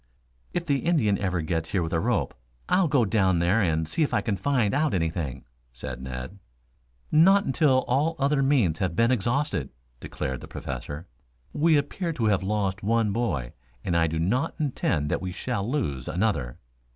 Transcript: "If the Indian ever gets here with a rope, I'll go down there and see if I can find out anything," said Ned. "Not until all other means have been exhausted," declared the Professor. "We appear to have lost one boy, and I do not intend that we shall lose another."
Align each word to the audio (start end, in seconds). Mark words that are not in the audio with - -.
"If 0.51 0.65
the 0.65 0.79
Indian 0.79 1.19
ever 1.19 1.41
gets 1.41 1.69
here 1.73 1.83
with 1.83 1.93
a 1.93 1.99
rope, 1.99 2.33
I'll 2.67 2.87
go 2.87 3.05
down 3.05 3.37
there 3.37 3.61
and 3.61 3.87
see 3.87 4.01
if 4.01 4.15
I 4.15 4.21
can 4.21 4.35
find 4.35 4.73
out 4.73 4.95
anything," 4.95 5.45
said 5.73 6.01
Ned. 6.01 6.39
"Not 7.11 7.45
until 7.45 7.85
all 7.87 8.15
other 8.17 8.41
means 8.41 8.79
have 8.79 8.95
been 8.95 9.11
exhausted," 9.11 9.69
declared 9.99 10.41
the 10.41 10.47
Professor. 10.47 11.05
"We 11.53 11.77
appear 11.77 12.13
to 12.13 12.25
have 12.25 12.41
lost 12.41 12.81
one 12.81 13.13
boy, 13.13 13.53
and 13.83 13.95
I 13.95 14.07
do 14.07 14.17
not 14.17 14.55
intend 14.59 15.11
that 15.11 15.21
we 15.21 15.31
shall 15.31 15.69
lose 15.69 16.07
another." 16.07 16.57